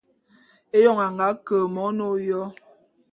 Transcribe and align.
Éyoň 0.77 0.99
a 1.05 1.07
nga 1.13 1.27
ke 1.47 1.57
mon 1.73 1.97
ôyo. 2.11 2.41